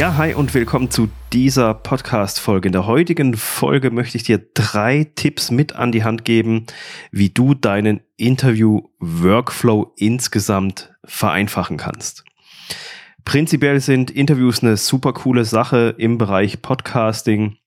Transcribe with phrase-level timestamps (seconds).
[0.00, 2.68] Ja, hi und willkommen zu dieser Podcast-Folge.
[2.68, 6.64] In der heutigen Folge möchte ich dir drei Tipps mit an die Hand geben,
[7.12, 12.24] wie du deinen Interview-Workflow insgesamt vereinfachen kannst.
[13.26, 17.58] Prinzipiell sind Interviews eine super coole Sache im Bereich Podcasting.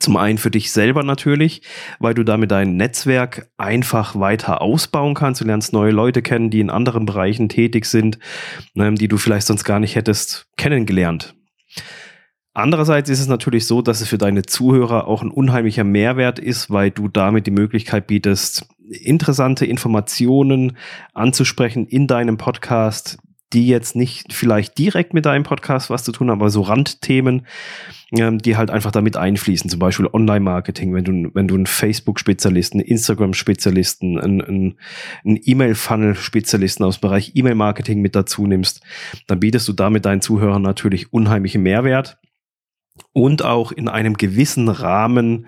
[0.00, 1.62] Zum einen für dich selber natürlich,
[1.98, 5.40] weil du damit dein Netzwerk einfach weiter ausbauen kannst.
[5.40, 8.18] Du lernst neue Leute kennen, die in anderen Bereichen tätig sind,
[8.76, 11.34] ähm, die du vielleicht sonst gar nicht hättest kennengelernt.
[12.56, 16.70] Andererseits ist es natürlich so, dass es für deine Zuhörer auch ein unheimlicher Mehrwert ist,
[16.70, 20.76] weil du damit die Möglichkeit bietest, interessante Informationen
[21.14, 23.18] anzusprechen in deinem Podcast,
[23.54, 27.46] die jetzt nicht vielleicht direkt mit deinem Podcast was zu tun haben, aber so Randthemen,
[28.12, 29.70] ähm, die halt einfach damit einfließen.
[29.70, 34.78] Zum Beispiel Online-Marketing, wenn du, wenn du einen Facebook-Spezialisten, einen Instagram-Spezialisten, einen, einen,
[35.24, 38.82] einen E-Mail-Funnel-Spezialisten aus dem Bereich E-Mail-Marketing mit dazu nimmst,
[39.28, 42.18] dann bietest du damit deinen Zuhörern natürlich unheimlichen Mehrwert
[43.12, 45.46] und auch in einem gewissen Rahmen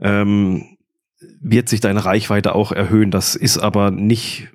[0.00, 0.76] ähm,
[1.40, 3.10] wird sich deine Reichweite auch erhöhen.
[3.10, 4.48] Das ist aber nicht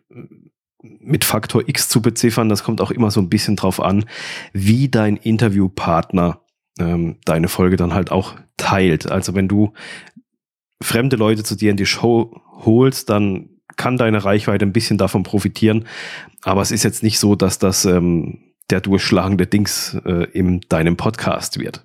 [0.99, 2.49] mit Faktor X zu beziffern.
[2.49, 4.05] Das kommt auch immer so ein bisschen drauf an,
[4.53, 6.41] wie dein Interviewpartner
[6.79, 9.09] ähm, deine Folge dann halt auch teilt.
[9.09, 9.73] Also wenn du
[10.81, 15.23] fremde Leute zu dir in die Show holst, dann kann deine Reichweite ein bisschen davon
[15.23, 15.85] profitieren.
[16.41, 20.97] Aber es ist jetzt nicht so, dass das ähm, der durchschlagende Dings äh, in deinem
[20.97, 21.83] Podcast wird.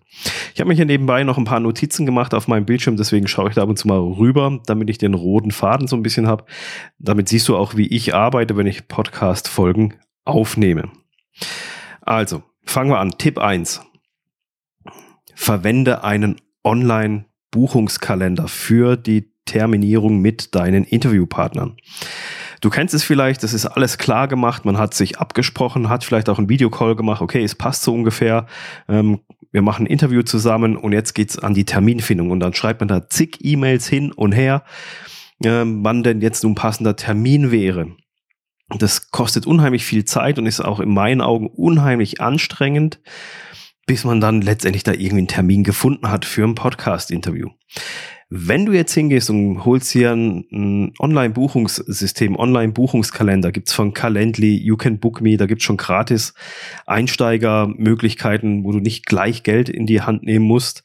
[0.55, 3.51] Ich habe mir hier nebenbei noch ein paar Notizen gemacht auf meinem Bildschirm, deswegen schaue
[3.51, 6.27] ich da ab und zu mal rüber, damit ich den roten Faden so ein bisschen
[6.27, 6.45] habe.
[6.99, 10.91] Damit siehst du auch, wie ich arbeite, wenn ich Podcast-Folgen aufnehme.
[12.01, 13.13] Also, fangen wir an.
[13.19, 13.83] Tipp eins:
[15.35, 21.77] Verwende einen Online-Buchungskalender für die Terminierung mit deinen Interviewpartnern.
[22.61, 26.29] Du kennst es vielleicht, das ist alles klar gemacht, man hat sich abgesprochen, hat vielleicht
[26.29, 28.47] auch einen Videocall gemacht, okay, es passt so ungefähr,
[28.89, 32.81] ähm, wir machen ein Interview zusammen und jetzt geht's an die Terminfindung und dann schreibt
[32.81, 34.65] man da zig E-Mails hin und her,
[35.43, 37.89] ähm, wann denn jetzt nun passender Termin wäre.
[38.79, 43.01] Das kostet unheimlich viel Zeit und ist auch in meinen Augen unheimlich anstrengend,
[43.87, 47.49] bis man dann letztendlich da irgendwie einen Termin gefunden hat für ein Podcast-Interview.
[48.33, 55.01] Wenn du jetzt hingehst und holst hier ein, Online-Buchungssystem, Online-Buchungskalender, gibt's von Calendly, You Can
[55.01, 56.33] Book Me, da gibt's schon gratis
[56.87, 60.85] Einsteigermöglichkeiten, wo du nicht gleich Geld in die Hand nehmen musst.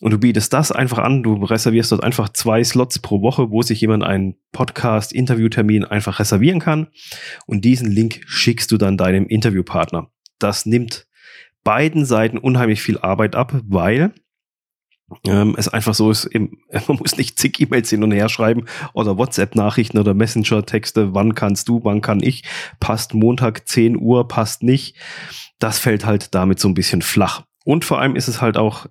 [0.00, 3.60] Und du bietest das einfach an, du reservierst dort einfach zwei Slots pro Woche, wo
[3.60, 6.86] sich jemand einen Podcast-Interviewtermin einfach reservieren kann.
[7.44, 10.10] Und diesen Link schickst du dann deinem Interviewpartner.
[10.38, 11.06] Das nimmt
[11.64, 14.14] beiden Seiten unheimlich viel Arbeit ab, weil
[15.26, 16.58] ähm, es einfach so ist, eben,
[16.88, 21.68] man muss nicht zig E-Mails hin und her schreiben oder WhatsApp-Nachrichten oder Messenger-Texte, wann kannst
[21.68, 22.44] du, wann kann ich,
[22.80, 24.96] passt Montag 10 Uhr, passt nicht.
[25.58, 27.42] Das fällt halt damit so ein bisschen flach.
[27.64, 28.86] Und vor allem ist es halt auch,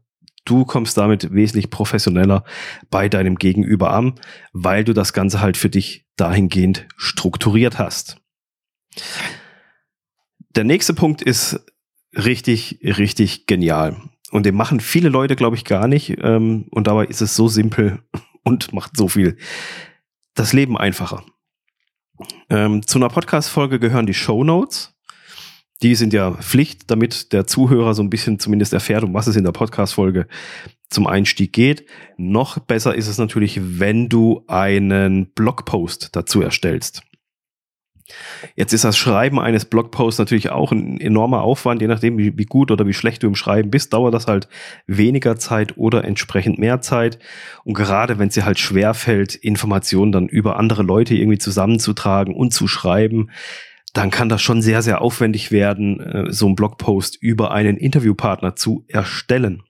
[0.45, 2.43] du kommst damit wesentlich professioneller
[2.89, 4.15] bei deinem Gegenüber an,
[4.53, 8.17] weil du das Ganze halt für dich dahingehend strukturiert hast.
[10.55, 11.59] Der nächste Punkt ist
[12.15, 13.97] richtig, richtig genial.
[14.31, 16.17] Und den machen viele Leute, glaube ich, gar nicht.
[16.21, 17.99] Ähm, und dabei ist es so simpel
[18.43, 19.37] und macht so viel
[20.35, 21.23] das Leben einfacher.
[22.49, 24.93] Ähm, zu einer Podcast-Folge gehören die Show Notes.
[25.83, 29.35] Die sind ja Pflicht, damit der Zuhörer so ein bisschen zumindest erfährt, um was es
[29.35, 30.27] in der Podcast-Folge
[30.89, 31.85] zum Einstieg geht.
[32.17, 37.03] Noch besser ist es natürlich, wenn du einen Blogpost dazu erstellst.
[38.55, 42.45] Jetzt ist das Schreiben eines Blogposts natürlich auch ein enormer Aufwand, je nachdem, wie, wie,
[42.45, 44.47] gut oder wie schlecht du im Schreiben bist, dauert das halt
[44.85, 47.19] weniger Zeit oder entsprechend mehr Zeit.
[47.63, 52.33] Und gerade wenn es dir halt schwer fällt, Informationen dann über andere Leute irgendwie zusammenzutragen
[52.33, 53.29] und zu schreiben,
[53.93, 58.55] dann kann das schon sehr, sehr aufwendig werden, äh, so einen Blogpost über einen Interviewpartner
[58.55, 59.63] zu erstellen.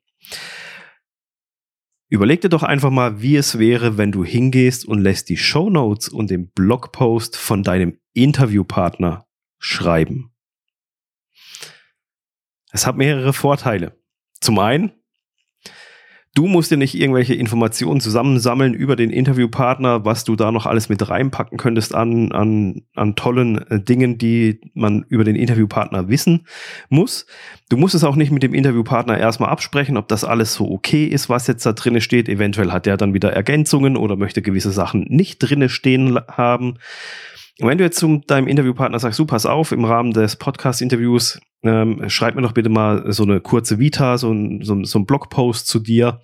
[2.10, 5.70] Überleg dir doch einfach mal, wie es wäre, wenn du hingehst und lässt die Show
[5.70, 9.26] Notes und den Blogpost von deinem Interviewpartner
[9.60, 10.32] schreiben.
[12.72, 13.98] Es hat mehrere Vorteile.
[14.40, 14.92] Zum einen,
[16.38, 20.88] Du musst dir nicht irgendwelche Informationen zusammensammeln über den Interviewpartner, was du da noch alles
[20.88, 26.46] mit reinpacken könntest an, an, an tollen äh, Dingen, die man über den Interviewpartner wissen
[26.90, 27.26] muss.
[27.70, 31.06] Du musst es auch nicht mit dem Interviewpartner erstmal absprechen, ob das alles so okay
[31.06, 32.30] ist, was jetzt da drinne steht.
[32.30, 36.76] Eventuell hat er dann wieder Ergänzungen oder möchte gewisse Sachen nicht drinne stehen haben.
[37.60, 41.40] Und wenn du jetzt zu deinem Interviewpartner sagst, du pass auf, im Rahmen des Podcast-Interviews
[41.64, 45.06] ähm, schreib mir doch bitte mal so eine kurze Vita, so ein, so, so ein
[45.06, 46.22] Blogpost zu dir,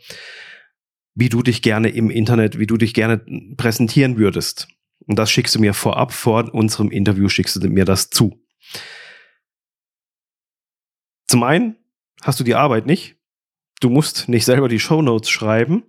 [1.16, 3.20] wie du dich gerne im Internet, wie du dich gerne
[3.58, 4.68] präsentieren würdest.
[5.06, 8.40] Und das schickst du mir vorab, vor unserem Interview schickst du mir das zu.
[11.28, 11.76] Zum einen
[12.22, 13.18] hast du die Arbeit nicht.
[13.82, 15.84] Du musst nicht selber die Show Notes schreiben.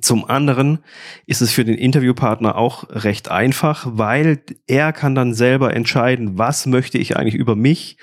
[0.00, 0.78] Zum anderen
[1.26, 6.66] ist es für den Interviewpartner auch recht einfach, weil er kann dann selber entscheiden, was
[6.66, 7.98] möchte ich eigentlich über mich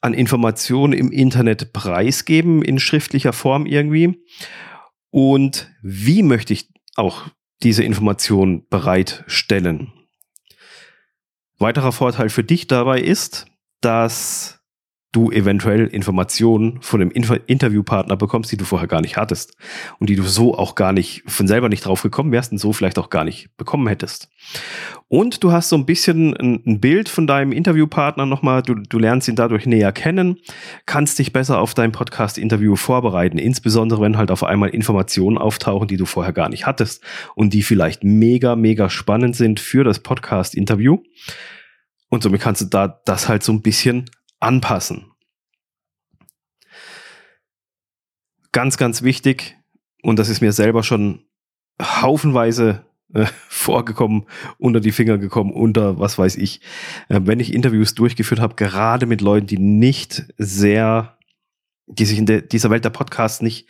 [0.00, 4.22] an Informationen im Internet preisgeben in schriftlicher Form irgendwie
[5.10, 7.26] und wie möchte ich auch
[7.62, 9.92] diese Informationen bereitstellen.
[11.58, 13.46] Weiterer Vorteil für dich dabei ist,
[13.82, 14.59] dass
[15.12, 19.56] du eventuell Informationen von Inf Interviewpartner bekommst, die du vorher gar nicht hattest
[19.98, 22.72] und die du so auch gar nicht von selber nicht drauf gekommen wärst und so
[22.72, 24.28] vielleicht auch gar nicht bekommen hättest.
[25.08, 28.98] Und du hast so ein bisschen ein, ein Bild von deinem Interviewpartner nochmal, du, du
[29.00, 30.36] lernst ihn dadurch näher kennen,
[30.86, 35.96] kannst dich besser auf dein Podcast-Interview vorbereiten, insbesondere wenn halt auf einmal Informationen auftauchen, die
[35.96, 37.02] du vorher gar nicht hattest
[37.34, 40.98] und die vielleicht mega, mega spannend sind für das Podcast-Interview.
[42.10, 44.10] Und somit kannst du da das halt so ein bisschen
[44.40, 45.12] anpassen.
[48.52, 49.56] Ganz, ganz wichtig,
[50.02, 51.24] und das ist mir selber schon
[51.80, 52.84] haufenweise
[53.14, 54.26] äh, vorgekommen,
[54.58, 56.60] unter die Finger gekommen, unter was weiß ich,
[57.08, 61.18] äh, wenn ich Interviews durchgeführt habe, gerade mit Leuten, die nicht sehr,
[61.86, 63.68] die sich in dieser Welt der Podcasts nicht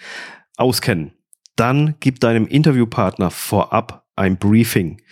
[0.56, 1.12] auskennen,
[1.56, 5.02] dann gib deinem Interviewpartner vorab ein Briefing.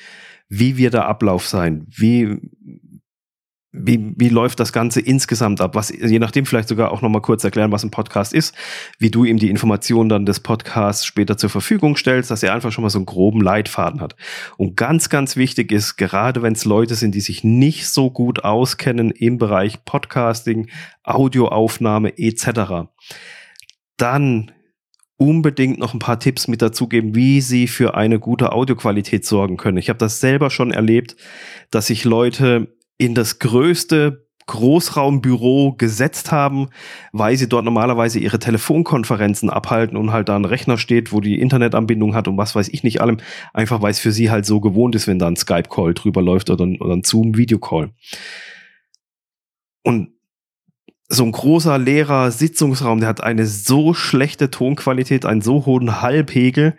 [0.48, 1.86] Wie wird der Ablauf sein?
[1.90, 2.38] Wie,
[3.70, 5.74] wie, wie läuft das Ganze insgesamt ab?
[5.74, 8.54] Was, je nachdem vielleicht sogar auch nochmal kurz erklären, was ein Podcast ist,
[8.98, 12.72] wie du ihm die Informationen dann des Podcasts später zur Verfügung stellst, dass er einfach
[12.72, 14.16] schon mal so einen groben Leitfaden hat.
[14.56, 18.42] Und ganz, ganz wichtig ist, gerade wenn es Leute sind, die sich nicht so gut
[18.42, 20.70] auskennen im Bereich Podcasting,
[21.02, 22.88] Audioaufnahme etc.,
[23.98, 24.52] dann
[25.18, 29.76] unbedingt noch ein paar Tipps mit dazugeben, wie sie für eine gute Audioqualität sorgen können.
[29.76, 31.16] Ich habe das selber schon erlebt,
[31.70, 36.70] dass sich Leute in das größte Großraumbüro gesetzt haben,
[37.12, 41.38] weil sie dort normalerweise ihre Telefonkonferenzen abhalten und halt da ein Rechner steht, wo die
[41.38, 43.18] Internetanbindung hat und was weiß ich nicht allem,
[43.52, 46.50] einfach weil es für sie halt so gewohnt ist, wenn da ein Skype-Call drüber läuft
[46.50, 47.90] oder ein, ein Zoom-Video-Call.
[49.84, 50.17] Und
[51.10, 56.76] so ein großer leerer Sitzungsraum, der hat eine so schlechte Tonqualität, einen so hohen Hallpegel,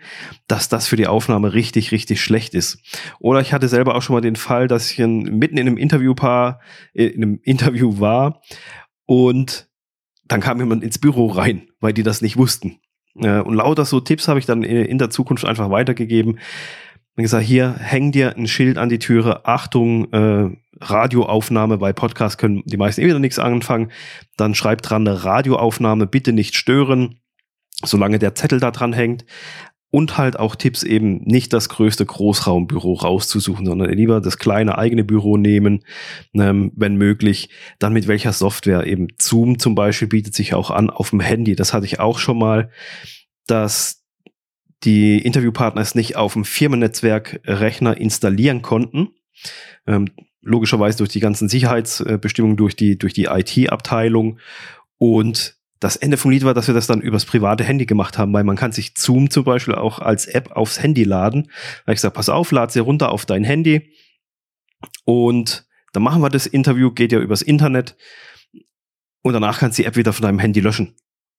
[0.48, 2.80] dass das für die Aufnahme richtig, richtig schlecht ist.
[3.20, 5.78] Oder ich hatte selber auch schon mal den Fall, dass ich in, mitten in einem
[5.78, 6.60] Interviewpaar,
[6.94, 8.42] äh, in einem Interview war
[9.06, 9.68] und
[10.26, 12.80] dann kam jemand ins Büro rein, weil die das nicht wussten.
[13.16, 16.40] Und lauter so Tipps habe ich dann in der Zukunft einfach weitergegeben.
[17.16, 22.38] Und gesagt, hier häng dir ein Schild an die Türe, Achtung, äh, Radioaufnahme, bei Podcasts
[22.38, 23.92] können die meisten eh wieder nichts anfangen.
[24.38, 27.20] Dann schreibt dran eine Radioaufnahme, bitte nicht stören,
[27.84, 29.26] solange der Zettel da dran hängt.
[29.92, 35.04] Und halt auch Tipps eben nicht das größte Großraumbüro rauszusuchen, sondern lieber das kleine eigene
[35.04, 35.84] Büro nehmen,
[36.36, 37.50] ähm, wenn möglich.
[37.80, 39.08] Dann mit welcher Software eben.
[39.20, 41.56] Zoom zum Beispiel bietet sich auch an auf dem Handy.
[41.56, 42.70] Das hatte ich auch schon mal,
[43.48, 44.00] dass
[44.84, 49.10] die Interviewpartner es nicht auf dem Firmennetzwerk Rechner installieren konnten.
[49.88, 50.10] Ähm,
[50.50, 54.40] logischerweise durch die ganzen Sicherheitsbestimmungen, durch die, durch die IT-Abteilung.
[54.98, 58.34] Und das Ende vom Lied war, dass wir das dann übers private Handy gemacht haben,
[58.34, 61.44] weil man kann sich Zoom zum Beispiel auch als App aufs Handy laden.
[61.44, 63.94] Da habe ich gesagt, pass auf, lad sie runter auf dein Handy.
[65.06, 67.96] Und dann machen wir das Interview, geht ja übers Internet.
[69.22, 70.96] Und danach kannst du die App wieder von deinem Handy löschen.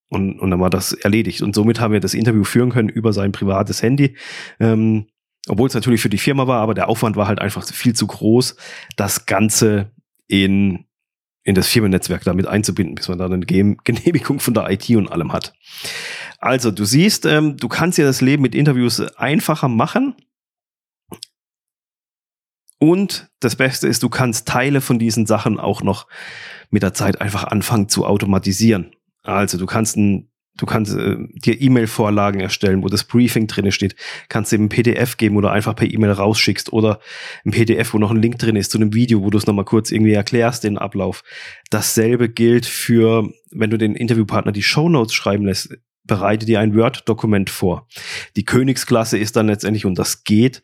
[0.09, 1.41] Und, und dann war das erledigt.
[1.41, 4.17] Und somit haben wir das Interview führen können über sein privates Handy.
[4.59, 5.07] Ähm,
[5.51, 8.07] obwohl es natürlich für die Firma war, aber der Aufwand war halt einfach viel zu
[8.07, 8.55] groß,
[8.95, 9.91] das Ganze
[10.27, 10.85] in,
[11.43, 15.33] in das Firmennetzwerk damit einzubinden, bis man da eine Genehmigung von der IT und allem
[15.33, 15.53] hat.
[16.39, 20.15] Also, du siehst, ähm, du kannst ja das Leben mit Interviews einfacher machen.
[22.79, 26.07] Und das Beste ist, du kannst Teile von diesen Sachen auch noch
[26.69, 28.95] mit der Zeit einfach anfangen zu automatisieren.
[29.21, 33.95] Also du kannst ein Du kannst äh, dir E-Mail-Vorlagen erstellen, wo das Briefing drin steht.
[34.29, 36.99] Kannst dir ein PDF geben oder einfach per E-Mail rausschickst oder
[37.45, 39.65] ein PDF, wo noch ein Link drin ist zu einem Video, wo du es nochmal
[39.65, 41.23] kurz irgendwie erklärst, den Ablauf.
[41.69, 46.75] Dasselbe gilt für, wenn du den Interviewpartner die Show Notes schreiben lässt, bereite dir ein
[46.75, 47.87] Word-Dokument vor.
[48.35, 50.61] Die Königsklasse ist dann letztendlich, und das geht,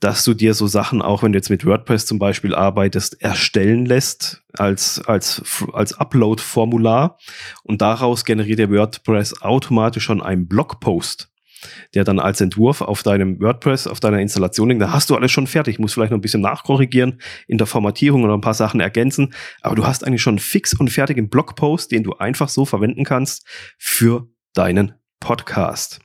[0.00, 3.84] dass du dir so Sachen, auch wenn du jetzt mit WordPress zum Beispiel arbeitest, erstellen
[3.84, 5.42] lässt als, als,
[5.72, 7.18] als Upload-Formular
[7.62, 11.30] und daraus generiert der WordPress automatisch schon einen Blogpost,
[11.94, 14.80] der dann als Entwurf auf deinem WordPress, auf deiner Installation liegt.
[14.80, 18.24] Da hast du alles schon fertig, musst vielleicht noch ein bisschen nachkorrigieren in der Formatierung
[18.24, 22.04] oder ein paar Sachen ergänzen, aber du hast eigentlich schon fix und fertigen Blogpost, den
[22.04, 23.46] du einfach so verwenden kannst
[23.78, 26.00] für deinen Podcast.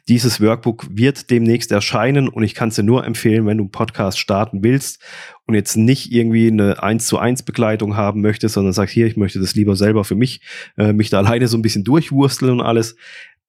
[0.08, 3.72] Dieses Workbook wird demnächst erscheinen und ich kann es dir nur empfehlen, wenn du einen
[3.72, 5.02] Podcast starten willst
[5.46, 9.18] und jetzt nicht irgendwie eine 1 zu 1 Begleitung haben möchtest, sondern sagst, hier, ich
[9.18, 10.40] möchte das lieber selber für mich,
[10.78, 12.96] äh, mich da alleine so ein bisschen durchwursteln und alles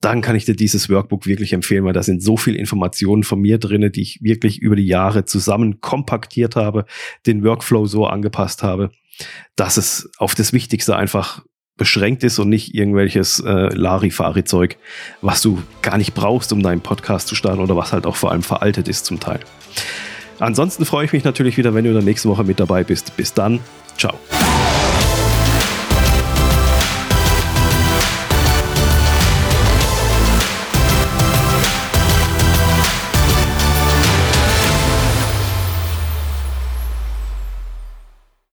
[0.05, 3.41] dann kann ich dir dieses Workbook wirklich empfehlen, weil da sind so viele Informationen von
[3.41, 6.85] mir drinne, die ich wirklich über die Jahre zusammen kompaktiert habe,
[7.27, 8.91] den Workflow so angepasst habe,
[9.57, 11.43] dass es auf das Wichtigste einfach
[11.77, 14.77] beschränkt ist und nicht irgendwelches äh, Larifari-Zeug,
[15.23, 18.31] was du gar nicht brauchst, um deinen Podcast zu starten oder was halt auch vor
[18.31, 19.41] allem veraltet ist zum Teil.
[20.39, 23.17] Ansonsten freue ich mich natürlich wieder, wenn du in der nächsten Woche mit dabei bist.
[23.17, 23.61] Bis dann.
[23.97, 24.19] Ciao.